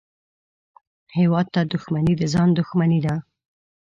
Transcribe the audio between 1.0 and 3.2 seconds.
هېواد ته دښمني د ځان دښمني ده